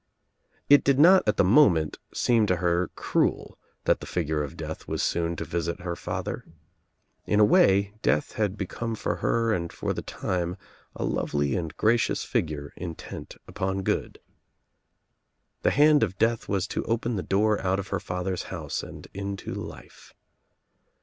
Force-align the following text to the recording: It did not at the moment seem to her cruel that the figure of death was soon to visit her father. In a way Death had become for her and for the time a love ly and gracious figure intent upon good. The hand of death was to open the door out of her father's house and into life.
It 0.67 0.83
did 0.83 0.97
not 0.97 1.21
at 1.29 1.37
the 1.37 1.43
moment 1.43 1.99
seem 2.11 2.47
to 2.47 2.55
her 2.55 2.87
cruel 2.95 3.59
that 3.83 3.99
the 3.99 4.07
figure 4.07 4.41
of 4.41 4.57
death 4.57 4.87
was 4.87 5.03
soon 5.03 5.35
to 5.35 5.45
visit 5.45 5.81
her 5.81 5.95
father. 5.95 6.43
In 7.27 7.39
a 7.39 7.45
way 7.45 7.93
Death 8.01 8.31
had 8.31 8.57
become 8.57 8.95
for 8.95 9.17
her 9.17 9.53
and 9.53 9.71
for 9.71 9.93
the 9.93 10.01
time 10.01 10.57
a 10.95 11.03
love 11.03 11.35
ly 11.35 11.49
and 11.49 11.77
gracious 11.77 12.23
figure 12.23 12.73
intent 12.75 13.35
upon 13.47 13.83
good. 13.83 14.19
The 15.61 15.69
hand 15.69 16.01
of 16.01 16.17
death 16.17 16.49
was 16.49 16.65
to 16.69 16.83
open 16.85 17.15
the 17.15 17.21
door 17.21 17.61
out 17.61 17.77
of 17.77 17.89
her 17.89 17.99
father's 17.99 18.45
house 18.49 18.81
and 18.81 19.07
into 19.13 19.53
life. 19.53 20.15